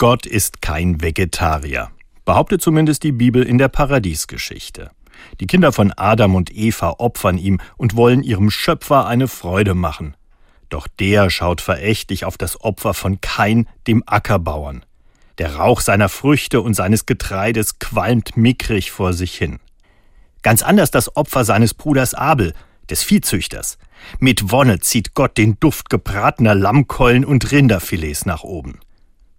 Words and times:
Gott 0.00 0.26
ist 0.26 0.62
kein 0.62 1.02
Vegetarier, 1.02 1.90
behauptet 2.24 2.62
zumindest 2.62 3.02
die 3.02 3.10
Bibel 3.10 3.42
in 3.42 3.58
der 3.58 3.66
Paradiesgeschichte. 3.66 4.92
Die 5.40 5.48
Kinder 5.48 5.72
von 5.72 5.92
Adam 5.96 6.36
und 6.36 6.54
Eva 6.54 6.94
opfern 6.98 7.36
ihm 7.36 7.58
und 7.76 7.96
wollen 7.96 8.22
ihrem 8.22 8.48
Schöpfer 8.48 9.08
eine 9.08 9.26
Freude 9.26 9.74
machen. 9.74 10.16
Doch 10.68 10.86
der 10.86 11.30
schaut 11.30 11.60
verächtlich 11.60 12.24
auf 12.24 12.38
das 12.38 12.60
Opfer 12.60 12.94
von 12.94 13.20
Kain, 13.20 13.66
dem 13.88 14.04
Ackerbauern. 14.06 14.84
Der 15.38 15.56
Rauch 15.56 15.80
seiner 15.80 16.08
Früchte 16.08 16.60
und 16.60 16.74
seines 16.74 17.04
Getreides 17.04 17.80
qualmt 17.80 18.36
mickrig 18.36 18.92
vor 18.92 19.12
sich 19.12 19.34
hin. 19.34 19.58
Ganz 20.42 20.62
anders 20.62 20.92
das 20.92 21.16
Opfer 21.16 21.44
seines 21.44 21.74
Bruders 21.74 22.14
Abel, 22.14 22.54
des 22.88 23.02
Viehzüchters. 23.02 23.78
Mit 24.20 24.52
Wonne 24.52 24.78
zieht 24.78 25.14
Gott 25.14 25.36
den 25.36 25.58
Duft 25.58 25.90
gebratener 25.90 26.54
Lammkeulen 26.54 27.24
und 27.24 27.50
Rinderfilets 27.50 28.26
nach 28.26 28.44
oben. 28.44 28.78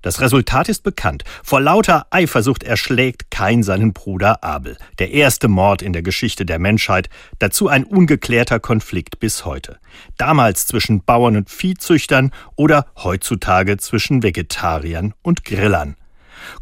Das 0.02 0.22
Resultat 0.22 0.70
ist 0.70 0.84
bekannt. 0.84 1.26
Vor 1.44 1.60
lauter 1.60 2.08
Eifersucht 2.10 2.64
erschlägt 2.64 3.32
Kain 3.32 3.64
seinen 3.64 3.92
Bruder 3.92 4.44
Abel. 4.46 4.78
Der 4.98 5.12
erste 5.12 5.50
Mord 5.50 5.82
in 5.82 5.92
der 5.92 6.04
Geschichte 6.04 6.46
der 6.46 6.58
Menschheit. 6.58 7.10
Dazu 7.40 7.68
ein 7.68 7.84
ungeklärter 7.84 8.62
Konflikt 8.62 9.20
bis 9.20 9.44
heute. 9.44 9.78
Damals 10.18 10.68
zwischen 10.68 11.04
Bauern 11.04 11.36
und 11.36 11.50
Viehzüchtern 11.50 12.32
oder 12.56 12.86
heutzutage 13.04 13.76
zwischen 13.76 14.24
Vegetariern 14.24 15.14
und 15.22 15.44
Grillern. 15.44 15.98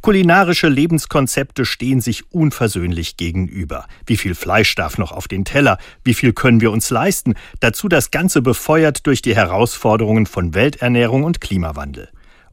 Kulinarische 0.01 0.67
Lebenskonzepte 0.67 1.63
stehen 1.63 2.01
sich 2.01 2.31
unversöhnlich 2.31 3.17
gegenüber. 3.17 3.85
Wie 4.07 4.17
viel 4.17 4.33
Fleisch 4.33 4.73
darf 4.73 4.97
noch 4.97 5.11
auf 5.11 5.27
den 5.27 5.45
Teller? 5.45 5.77
Wie 6.03 6.15
viel 6.15 6.33
können 6.33 6.61
wir 6.61 6.71
uns 6.71 6.89
leisten? 6.89 7.35
Dazu 7.59 7.87
das 7.87 8.09
Ganze 8.09 8.41
befeuert 8.41 9.05
durch 9.05 9.21
die 9.21 9.35
Herausforderungen 9.35 10.25
von 10.25 10.55
Welternährung 10.55 11.23
und 11.23 11.39
Klimawandel. 11.39 12.09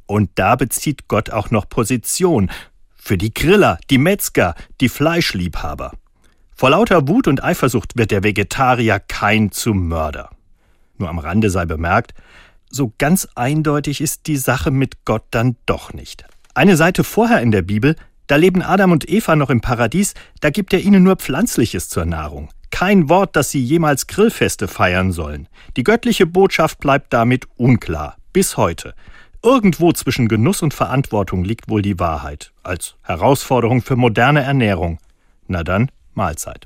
Und 0.06 0.30
da 0.34 0.56
bezieht 0.56 1.08
Gott 1.08 1.30
auch 1.30 1.50
noch 1.50 1.68
Position 1.68 2.50
für 2.94 3.18
die 3.18 3.34
Griller, 3.34 3.78
die 3.90 3.98
Metzger, 3.98 4.54
die 4.80 4.88
Fleischliebhaber. 4.88 5.92
Vor 6.56 6.70
lauter 6.70 7.08
Wut 7.08 7.28
und 7.28 7.42
Eifersucht 7.42 7.96
wird 7.96 8.11
der 8.11 8.22
Vegetarier 8.22 9.00
kein 9.00 9.50
zum 9.50 9.88
Mörder. 9.88 10.30
Nur 10.96 11.08
am 11.08 11.19
Rande 11.19 11.50
sei 11.50 11.66
bemerkt, 11.66 12.14
so 12.70 12.92
ganz 12.98 13.28
eindeutig 13.34 14.00
ist 14.00 14.27
die 14.27 14.36
Sache 14.36 14.70
mit 14.70 15.05
Gott 15.05 15.24
dann 15.30 15.56
doch 15.66 15.92
nicht. 15.92 16.24
Eine 16.55 16.77
Seite 16.77 17.05
vorher 17.05 17.41
in 17.41 17.50
der 17.50 17.62
Bibel, 17.62 17.96
da 18.27 18.36
leben 18.36 18.62
Adam 18.62 18.92
und 18.92 19.08
Eva 19.08 19.36
noch 19.36 19.50
im 19.50 19.61
Paradies, 19.61 20.14
da 20.41 20.50
gibt 20.50 20.72
er 20.72 20.80
ihnen 20.80 21.02
nur 21.02 21.16
Pflanzliches 21.16 21.89
zur 21.89 22.05
Nahrung. 22.05 22.48
Kein 22.70 23.08
Wort, 23.08 23.36
dass 23.36 23.50
sie 23.50 23.62
jemals 23.62 24.06
Grillfeste 24.06 24.66
feiern 24.66 25.12
sollen. 25.12 25.48
Die 25.77 25.84
göttliche 25.84 26.27
Botschaft 26.27 26.78
bleibt 26.80 27.12
damit 27.12 27.46
unklar, 27.56 28.16
bis 28.33 28.56
heute. 28.56 28.94
Irgendwo 29.45 29.92
zwischen 29.92 30.27
Genuss 30.27 30.62
und 30.62 30.73
Verantwortung 30.73 31.45
liegt 31.45 31.69
wohl 31.69 31.83
die 31.83 32.00
Wahrheit, 32.00 32.55
als 32.62 32.95
Herausforderung 33.03 33.83
für 33.83 33.95
moderne 33.95 34.42
Ernährung. 34.42 34.98
Na 35.48 35.62
dann, 35.62 35.91
Mahlzeit. 36.14 36.62